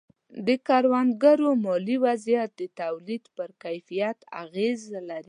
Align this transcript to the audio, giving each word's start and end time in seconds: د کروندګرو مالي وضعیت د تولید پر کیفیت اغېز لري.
د 0.45 0.49
کروندګرو 0.67 1.49
مالي 1.65 1.95
وضعیت 2.05 2.51
د 2.59 2.63
تولید 2.81 3.23
پر 3.35 3.49
کیفیت 3.63 4.17
اغېز 4.43 4.79
لري. 5.09 5.19